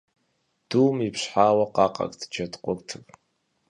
[0.69, 3.01] Дум ипщхьауэ къакъэрт джэд къуртыр.